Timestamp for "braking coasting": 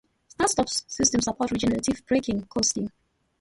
2.07-2.89